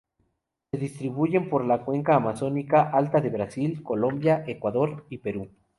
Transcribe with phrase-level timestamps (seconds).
[0.71, 5.49] Se distribuyen por la cuenca amazónica alta de Brasil, Colombia, Ecuador y Perú.